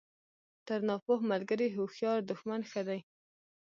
[0.67, 2.99] تر ناپوه ملګري هوښیار دوښمن ښه دئ!